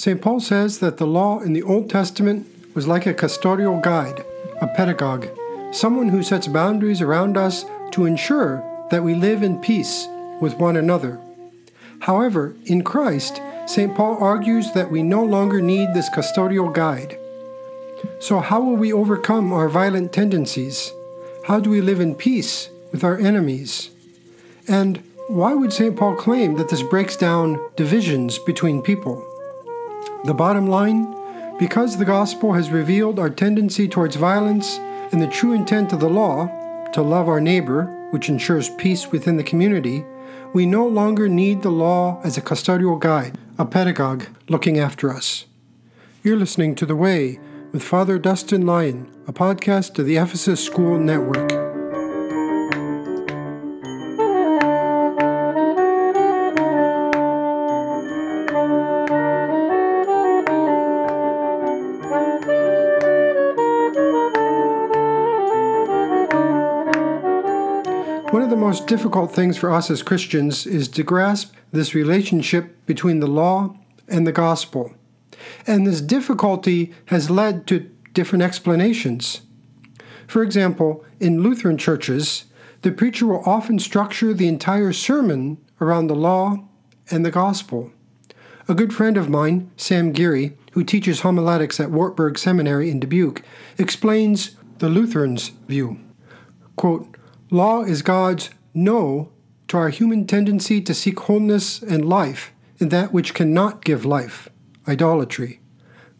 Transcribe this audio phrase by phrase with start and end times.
[0.00, 0.22] St.
[0.22, 4.24] Paul says that the law in the Old Testament was like a custodial guide,
[4.62, 5.26] a pedagogue,
[5.72, 10.08] someone who sets boundaries around us to ensure that we live in peace
[10.40, 11.20] with one another.
[11.98, 13.94] However, in Christ, St.
[13.94, 17.18] Paul argues that we no longer need this custodial guide.
[18.20, 20.90] So, how will we overcome our violent tendencies?
[21.44, 23.90] How do we live in peace with our enemies?
[24.66, 25.94] And why would St.
[25.94, 29.26] Paul claim that this breaks down divisions between people?
[30.24, 31.16] The bottom line
[31.60, 34.78] because the gospel has revealed our tendency towards violence
[35.12, 36.46] and the true intent of the law,
[36.92, 40.04] to love our neighbor, which ensures peace within the community,
[40.54, 45.44] we no longer need the law as a custodial guide, a pedagogue looking after us.
[46.22, 47.38] You're listening to The Way
[47.72, 51.69] with Father Dustin Lyon, a podcast of the Ephesus School Network.
[68.30, 72.86] One of the most difficult things for us as Christians is to grasp this relationship
[72.86, 74.94] between the law and the gospel.
[75.66, 79.40] And this difficulty has led to different explanations.
[80.28, 82.44] For example, in Lutheran churches,
[82.82, 86.68] the preacher will often structure the entire sermon around the law
[87.10, 87.90] and the gospel.
[88.68, 93.42] A good friend of mine, Sam Geary, who teaches homiletics at Wartburg Seminary in Dubuque,
[93.76, 95.98] explains the Lutherans' view.
[96.76, 97.16] Quote,
[97.52, 99.32] Law is God's no
[99.66, 104.48] to our human tendency to seek wholeness and life in that which cannot give life,
[104.86, 105.58] idolatry.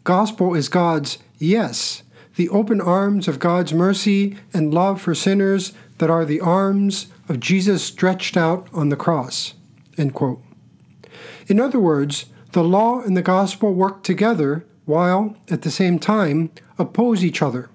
[0.03, 2.03] Gospel is God's yes,
[2.35, 7.39] the open arms of God's mercy and love for sinners that are the arms of
[7.39, 9.53] Jesus stretched out on the cross.
[9.97, 16.51] In other words, the law and the gospel work together while, at the same time,
[16.77, 17.69] oppose each other.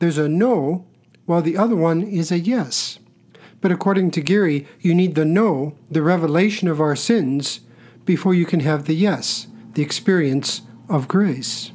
[0.00, 0.87] There's a no
[1.28, 2.98] while the other one is a yes.
[3.60, 7.60] But according to Geary, you need the no, the revelation of our sins,
[8.06, 11.70] before you can have the yes, the experience of grace.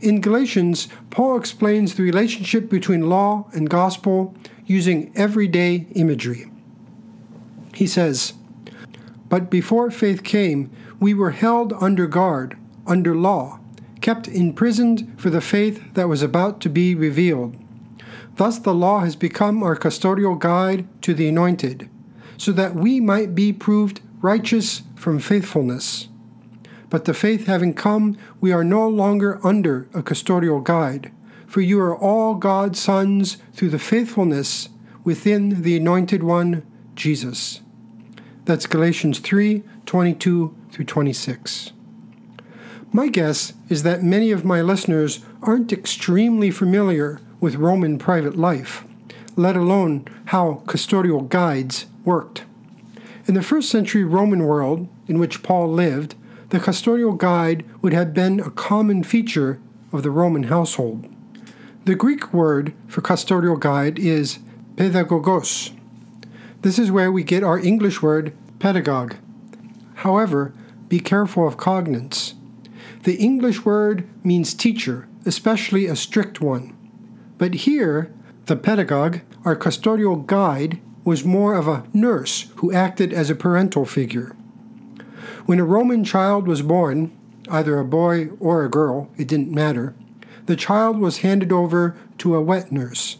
[0.00, 4.32] In Galatians, Paul explains the relationship between law and gospel
[4.64, 6.48] using everyday imagery.
[7.74, 8.34] He says,
[9.28, 10.70] But before faith came,
[11.00, 12.56] we were held under guard,
[12.86, 13.58] under law,
[14.00, 17.56] kept imprisoned for the faith that was about to be revealed.
[18.36, 21.88] Thus, the law has become our custodial guide to the anointed,
[22.36, 26.08] so that we might be proved righteous from faithfulness.
[26.90, 31.12] But the faith having come, we are no longer under a custodial guide,
[31.46, 34.68] for you are all God's sons through the faithfulness
[35.02, 36.64] within the anointed one,
[36.94, 37.62] Jesus.
[38.44, 41.72] That's Galatians 3 22 through 26.
[42.92, 48.84] My guess is that many of my listeners aren't extremely familiar with Roman private life,
[49.36, 52.44] let alone how custodial guides worked.
[53.26, 56.14] In the first century Roman world in which Paul lived,
[56.50, 59.60] the custodial guide would have been a common feature
[59.92, 61.08] of the Roman household.
[61.84, 64.38] The Greek word for custodial guide is
[64.76, 65.72] pedagogos.
[66.62, 69.16] This is where we get our English word pedagogue.
[69.96, 70.52] However,
[70.88, 72.34] be careful of cognates.
[73.02, 76.75] The English word means teacher, especially a strict one.
[77.38, 78.12] But here,
[78.46, 83.84] the pedagogue, our custodial guide, was more of a nurse who acted as a parental
[83.84, 84.34] figure.
[85.44, 87.16] When a Roman child was born,
[87.48, 89.94] either a boy or a girl, it didn't matter,
[90.46, 93.18] the child was handed over to a wet nurse.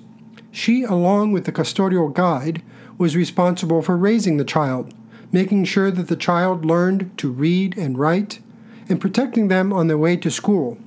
[0.50, 2.62] She, along with the custodial guide,
[2.98, 4.94] was responsible for raising the child,
[5.31, 8.41] making sure that the child learned to read and write,
[8.88, 10.78] and protecting them on their way to school.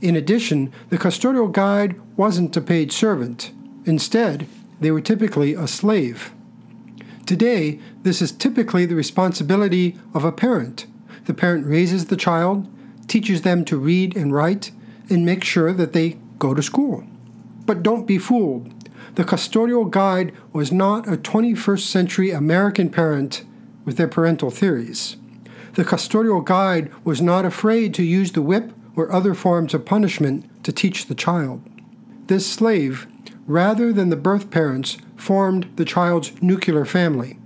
[0.00, 3.52] In addition, the custodial guide wasn't a paid servant.
[3.84, 4.46] Instead,
[4.80, 6.32] they were typically a slave.
[7.24, 10.86] Today, this is typically the responsibility of a parent.
[11.24, 12.68] The parent raises the child,
[13.08, 14.70] teaches them to read and write,
[15.08, 17.04] and makes sure that they go to school.
[17.64, 18.72] But don't be fooled.
[19.16, 23.44] The custodial guide was not a 21st century American parent
[23.84, 25.16] with their parental theories.
[25.74, 30.64] The custodial guide was not afraid to use the whip or other forms of punishment
[30.64, 31.62] to teach the child.
[32.26, 33.06] This slave,
[33.46, 37.38] rather than the birth parents, formed the child's nuclear family.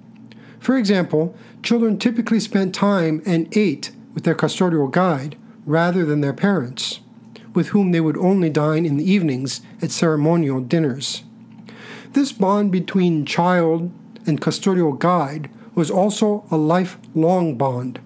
[0.58, 5.36] For example, children typically spent time and ate with their custodial guide
[5.66, 7.00] rather than their parents,
[7.54, 11.24] with whom they would only dine in the evenings at ceremonial dinners.
[12.12, 13.90] This bond between child
[14.26, 18.00] and custodial guide was also a lifelong bond.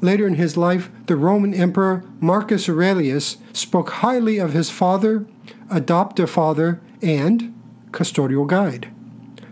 [0.00, 5.26] Later in his life, the Roman Emperor Marcus Aurelius spoke highly of his father,
[5.70, 7.54] adoptive father, and
[7.90, 8.92] custodial guide.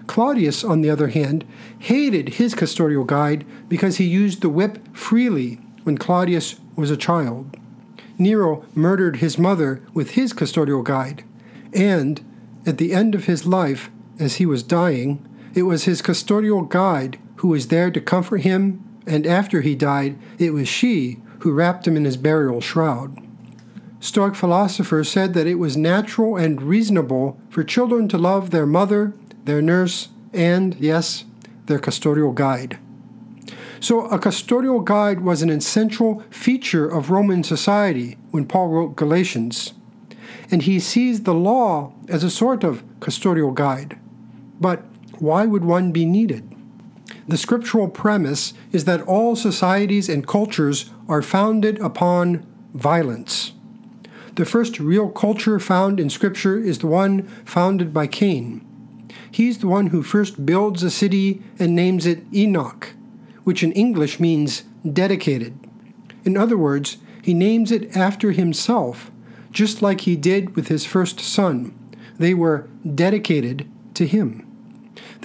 [0.06, 1.44] Claudius, on the other hand,
[1.78, 7.56] hated his custodial guide because he used the whip freely when Claudius was a child.
[8.18, 11.24] Nero murdered his mother with his custodial guide,
[11.74, 12.24] and
[12.64, 17.18] at the end of his life, as he was dying, it was his custodial guide
[17.36, 21.86] who was there to comfort him, and after he died, it was she who wrapped
[21.86, 23.16] him in his burial shroud.
[24.00, 29.14] Stoic philosophers said that it was natural and reasonable for children to love their mother,
[29.44, 31.24] their nurse, and, yes,
[31.66, 32.78] their custodial guide.
[33.80, 39.74] So, a custodial guide was an essential feature of Roman society when Paul wrote Galatians.
[40.50, 43.98] And he sees the law as a sort of custodial guide.
[44.60, 44.84] But
[45.18, 46.55] why would one be needed?
[47.28, 53.52] The scriptural premise is that all societies and cultures are founded upon violence.
[54.36, 58.62] The first real culture found in Scripture is the one founded by Cain.
[59.30, 62.94] He's the one who first builds a city and names it Enoch,
[63.44, 65.58] which in English means dedicated.
[66.24, 69.10] In other words, he names it after himself,
[69.50, 71.76] just like he did with his first son.
[72.18, 74.46] They were dedicated to him.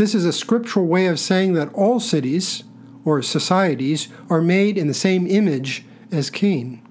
[0.02, 2.64] This is a scriptural way of saying that all cities,
[3.06, 6.82] or societies, are made in the same image as Cain.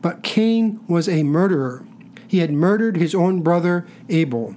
[0.00, 1.84] But Cain was a murderer.
[2.28, 4.54] He had murdered his own brother Abel.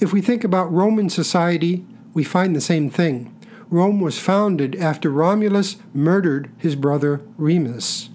[0.00, 1.84] If we think about Roman society,
[2.14, 3.36] we find the same thing.
[3.70, 8.08] Rome was founded after Romulus murdered his brother Remus.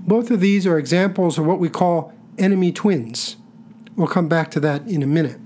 [0.00, 3.38] Both of these are examples of what we call enemy twins.
[3.96, 5.40] We'll come back to that in a minute.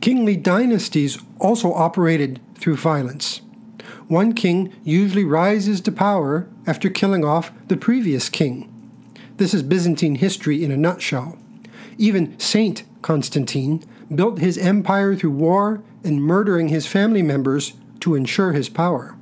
[0.00, 3.40] Kingly dynasties also operated through violence.
[4.06, 8.72] One king usually rises to power after killing off the previous king.
[9.36, 11.38] This is Byzantine history in a nutshell.
[11.98, 13.84] Even Saint Constantine
[14.14, 19.16] built his empire through war and murdering his family members to ensure his power.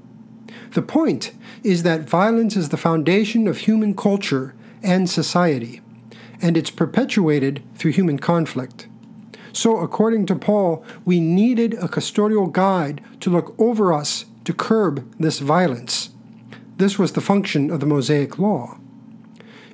[0.72, 1.32] The point
[1.62, 5.80] is that violence is the foundation of human culture and society,
[6.40, 8.88] and it's perpetuated through human conflict.
[9.56, 15.10] So, according to Paul, we needed a custodial guide to look over us to curb
[15.18, 16.10] this violence.
[16.76, 18.76] This was the function of the Mosaic Law.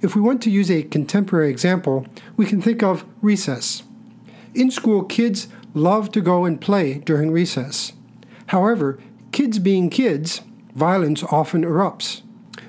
[0.01, 2.07] If we want to use a contemporary example,
[2.37, 3.83] we can think of recess.
[4.55, 7.93] In school, kids love to go and play during recess.
[8.47, 9.01] However,
[9.33, 10.43] kids being kids,
[10.77, 12.23] violence often erupts.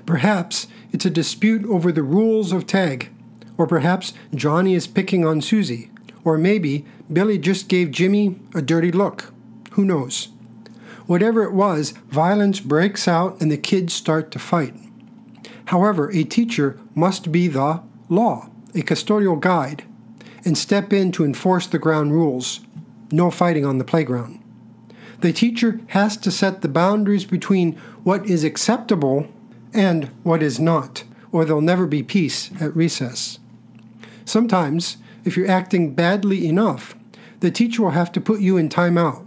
[0.08, 3.12] Perhaps it's a dispute over the rules of tag,
[3.56, 5.92] or perhaps Johnny is picking on Susie,
[6.24, 9.34] or maybe Billy just gave Jimmy a dirty look.
[9.72, 10.30] Who knows?
[11.06, 14.74] Whatever it was, violence breaks out and the kids start to fight.
[15.66, 19.84] However, a teacher must be the law, a custodial guide,
[20.46, 22.62] and step in to enforce the ground rules.
[23.12, 24.40] No fighting on the playground.
[25.20, 27.74] The teacher has to set the boundaries between
[28.04, 29.28] what is acceptable
[29.74, 33.40] and what is not, or there'll never be peace at recess.
[34.26, 36.96] Sometimes if you're acting badly enough,
[37.40, 39.26] the teacher will have to put you in timeout.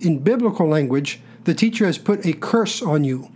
[0.00, 3.30] In biblical language, the teacher has put a curse on you.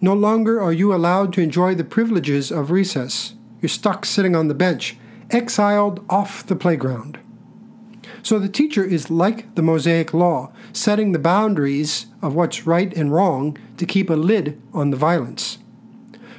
[0.00, 3.34] No longer are you allowed to enjoy the privileges of recess.
[3.60, 4.96] You're stuck sitting on the bench,
[5.30, 7.18] exiled off the playground.
[8.22, 13.12] So the teacher is like the Mosaic Law, setting the boundaries of what's right and
[13.12, 15.58] wrong to keep a lid on the violence.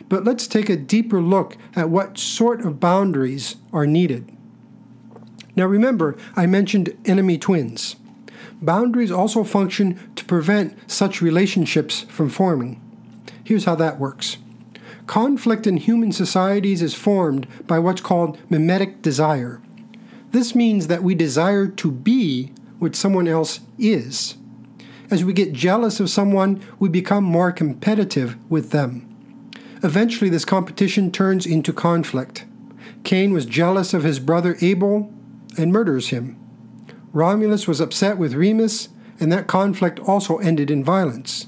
[0.10, 4.36] But let's take a deeper look at what sort of boundaries are needed.
[5.55, 7.96] Now remember, I mentioned enemy twins.
[8.62, 12.79] Boundaries also function to prevent such relationships from forming.
[13.43, 14.38] Here's how that works
[15.08, 19.62] conflict in human societies is formed by what's called mimetic desire.
[20.31, 24.38] This means that we desire to be what someone else is.
[25.10, 29.05] As we get jealous of someone, we become more competitive with them.
[29.84, 32.46] Eventually, this competition turns into conflict.
[33.03, 35.12] Cain was jealous of his brother Abel,
[35.58, 36.38] and murders him.
[37.13, 38.89] Romulus was upset with Remus,
[39.20, 41.48] and that conflict also ended in violence.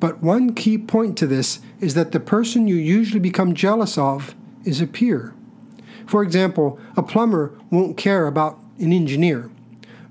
[0.00, 4.34] But one key point to this is that the person you usually become jealous of
[4.64, 5.34] is a peer.
[6.06, 9.50] For example, a plumber won't care about an engineer.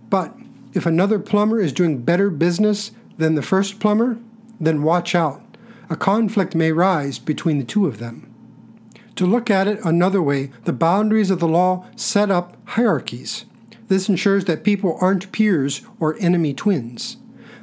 [0.10, 0.34] But
[0.74, 4.18] if another plumber is doing better business than the first plumber,
[4.60, 5.42] then watch out.
[5.90, 8.29] A conflict may rise between the two of them.
[9.20, 13.44] To look at it another way, the boundaries of the law set up hierarchies.
[13.90, 17.18] This ensures that people aren't peers or enemy twins.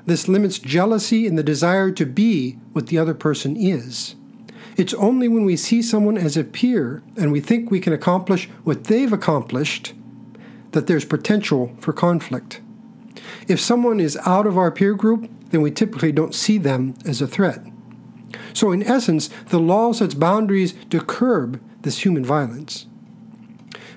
[0.04, 4.16] This limits jealousy and the desire to be what the other person is.
[4.76, 8.50] It's only when we see someone as a peer and we think we can accomplish
[8.64, 9.94] what they've accomplished
[10.72, 12.60] that there's potential for conflict.
[13.48, 17.22] If someone is out of our peer group, then we typically don't see them as
[17.22, 17.64] a threat.
[18.56, 22.86] So, in essence, the law sets boundaries to curb this human violence.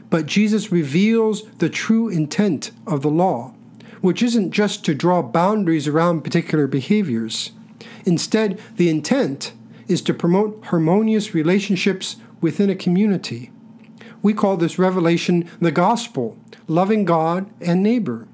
[0.09, 3.53] But Jesus reveals the true intent of the law,
[4.01, 7.51] which isn't just to draw boundaries around particular behaviors.
[8.05, 9.53] Instead, the intent
[9.87, 13.51] is to promote harmonious relationships within a community.
[14.21, 16.37] We call this revelation the gospel,
[16.67, 18.27] loving God and neighbor.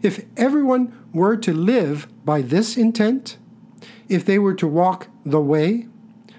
[0.00, 3.36] If everyone were to live by this intent,
[4.08, 5.86] if they were to walk the way,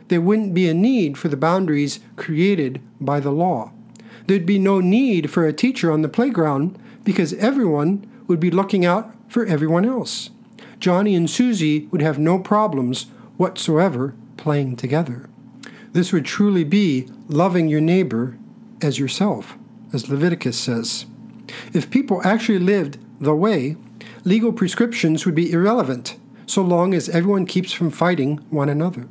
[0.07, 3.71] there wouldn't be a need for the boundaries created by the law.
[4.27, 8.85] There'd be no need for a teacher on the playground because everyone would be looking
[8.85, 10.29] out for everyone else.
[10.79, 13.07] Johnny and Susie would have no problems
[13.37, 15.29] whatsoever playing together.
[15.93, 18.37] This would truly be loving your neighbor
[18.81, 19.57] as yourself,
[19.93, 21.05] as Leviticus says.
[21.73, 23.77] If people actually lived the way,
[24.23, 26.17] legal prescriptions would be irrelevant
[26.47, 29.07] so long as everyone keeps from fighting one another.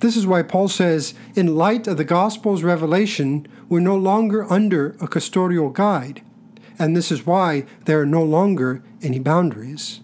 [0.00, 4.88] This is why Paul says, in light of the gospel's revelation, we're no longer under
[5.00, 6.20] a custodial guide,
[6.78, 10.00] and this is why there are no longer any boundaries.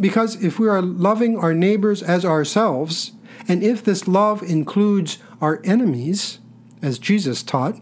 [0.00, 3.12] Because if we are loving our neighbors as ourselves,
[3.46, 6.38] and if this love includes our enemies,
[6.80, 7.80] as Jesus taught,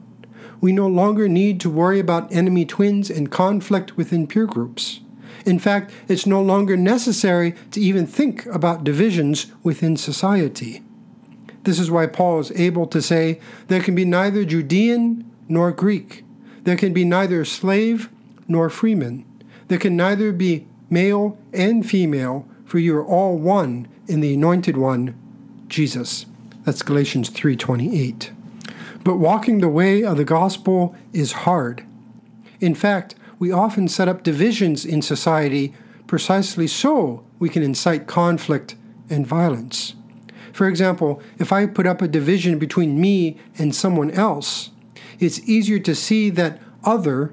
[0.60, 5.00] we no longer need to worry about enemy twins and conflict within peer groups.
[5.44, 10.82] In fact, it's no longer necessary to even think about divisions within society.
[11.64, 16.24] This is why Paul is able to say, There can be neither Judean nor Greek.
[16.64, 18.08] There can be neither slave
[18.48, 19.24] nor freeman.
[19.68, 24.76] There can neither be male and female, for you are all one in the anointed
[24.76, 25.14] one,
[25.68, 26.26] Jesus.
[26.64, 28.30] That's Galatians 3:28.
[29.04, 31.84] But walking the way of the gospel is hard.
[32.60, 35.74] In fact, we often set up divisions in society
[36.06, 38.76] precisely so we can incite conflict
[39.08, 39.94] and violence.
[40.52, 44.70] For example, if I put up a division between me and someone else,
[45.18, 47.32] it's easier to see that other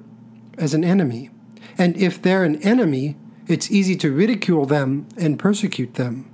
[0.58, 1.30] as an enemy.
[1.78, 6.32] And if they're an enemy, it's easy to ridicule them and persecute them.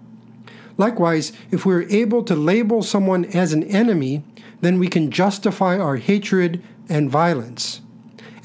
[0.78, 4.24] Likewise, if we're able to label someone as an enemy,
[4.62, 7.82] then we can justify our hatred and violence.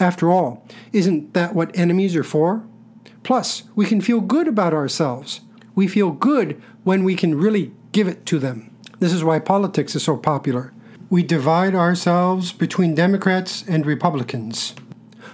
[0.01, 2.65] After all, isn't that what enemies are for?
[3.23, 5.41] Plus, we can feel good about ourselves.
[5.75, 8.75] We feel good when we can really give it to them.
[9.01, 10.73] This is why politics is so popular.
[11.11, 14.75] We divide ourselves between Democrats and Republicans.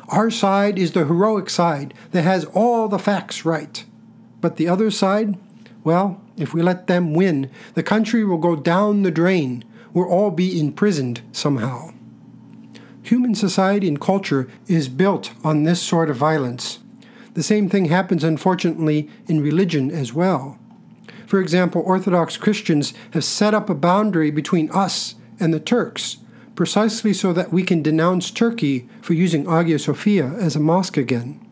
[0.09, 3.85] Our side is the heroic side that has all the facts right.
[4.41, 5.39] But the other side,
[5.83, 10.33] well, if we let them win, the country will go down the drain We'll all
[10.33, 11.94] be imprisoned somehow.
[13.05, 16.79] Human society and culture is built on this sort of violence.
[17.35, 20.59] The same thing happens, unfortunately, in religion as well.
[21.27, 26.17] For example, Orthodox Christians have set up a boundary between us and the Turks,
[26.55, 31.47] precisely so that we can denounce Turkey for using Hagia Sophia as a mosque again.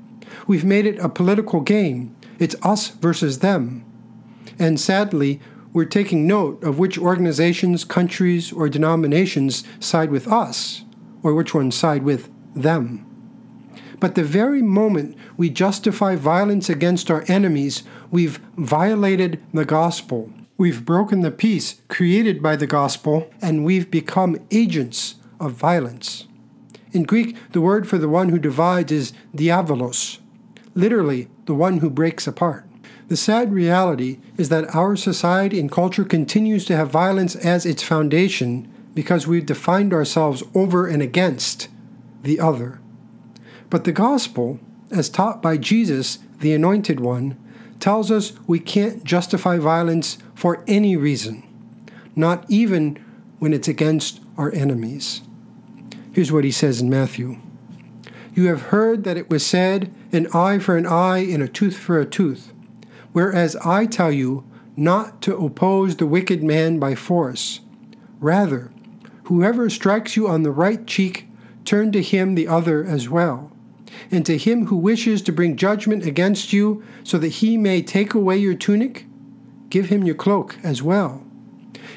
[0.47, 2.17] We've made it a political game.
[2.39, 3.85] It's us versus them.
[4.59, 5.39] And sadly,
[5.75, 10.85] we're taking note of which organizations, countries, or denominations side with us,
[11.23, 13.07] or which ones side with them.
[14.01, 20.31] But the very moment we justify violence against our enemies, we've violated the gospel.
[20.59, 26.27] We've broken the peace created by the gospel, and we've become agents of violence.
[26.93, 30.19] In Greek, the word for the one who divides is diabolos,
[30.75, 32.67] literally, the one who breaks apart.
[33.09, 37.83] The sad reality is that our society and culture continues to have violence as its
[37.83, 41.69] foundation because we've defined ourselves over and against
[42.23, 42.81] the other.
[43.71, 47.39] But the gospel, as taught by Jesus, the Anointed One,
[47.81, 51.43] tells us we can't justify violence for any reason,
[52.15, 53.03] not even
[53.39, 55.23] when it's against our enemies.
[56.13, 57.39] Here's what he says in Matthew
[58.35, 61.77] You have heard that it was said, an eye for an eye and a tooth
[61.77, 62.53] for a tooth.
[63.13, 64.45] Whereas I tell you
[64.77, 67.61] not to oppose the wicked man by force.
[68.21, 68.71] Rather,
[69.33, 71.27] whoever strikes you on the right cheek,
[71.65, 73.51] turn to him the other as well.
[74.11, 78.13] And to him who wishes to bring judgment against you, so that he may take
[78.13, 79.07] away your tunic,
[79.71, 81.25] give him your cloak as well.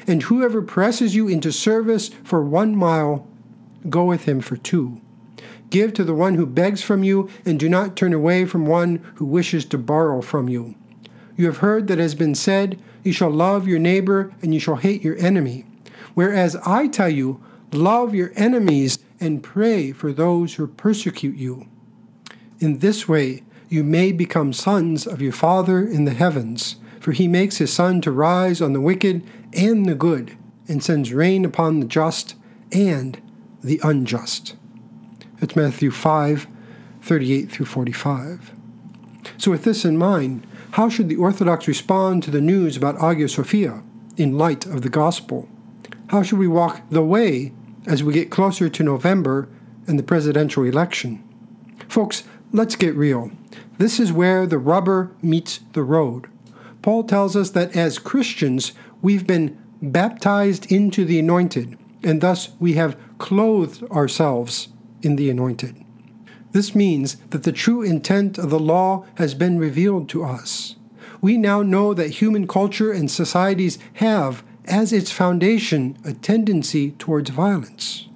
[0.06, 3.28] And whoever presses you into service for one mile,
[3.90, 5.02] go with him for two.
[5.68, 9.04] Give to the one who begs from you, and do not turn away from one
[9.16, 10.74] who wishes to borrow from you.
[11.36, 14.60] you have heard that it has been said, You shall love your neighbor and you
[14.60, 15.66] shall hate your enemy.
[16.16, 17.44] Whereas I tell you,
[17.74, 21.66] love your enemies and pray for those who persecute you.
[22.58, 27.28] In this way, you may become sons of your Father in the heavens, for he
[27.28, 31.80] makes his sun to rise on the wicked and the good, and sends rain upon
[31.80, 32.34] the just
[32.72, 33.20] and
[33.62, 34.56] the unjust.
[35.38, 36.46] That's Matthew 5
[37.02, 38.52] 38 through 45.
[39.36, 43.28] So, with this in mind, how should the Orthodox respond to the news about Hagia
[43.28, 43.82] Sophia
[44.16, 45.50] in light of the gospel?
[46.08, 47.52] How should we walk the way
[47.86, 49.48] as we get closer to November
[49.88, 51.22] and the presidential election?
[51.88, 52.22] Folks,
[52.52, 53.32] let's get real.
[53.78, 56.28] This is where the rubber meets the road.
[56.80, 58.72] Paul tells us that as Christians,
[59.02, 64.68] we've been baptized into the anointed, and thus we have clothed ourselves
[65.02, 65.84] in the anointed.
[66.52, 70.76] This means that the true intent of the law has been revealed to us.
[71.20, 77.30] We now know that human culture and societies have, as its foundation, a tendency towards
[77.30, 78.08] violence.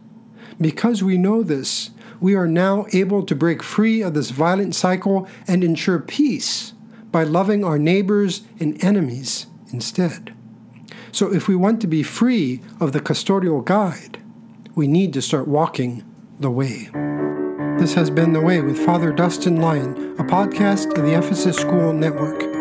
[0.60, 1.90] Because we know this,
[2.20, 6.74] we are now able to break free of this violent cycle and ensure peace
[7.10, 10.34] by loving our neighbors and enemies instead.
[11.12, 14.18] So, if we want to be free of the custodial guide,
[14.74, 16.04] we need to start walking
[16.38, 16.88] the way.
[17.78, 21.92] This has been The Way with Father Dustin Lyon, a podcast of the Ephesus School
[21.92, 22.59] Network.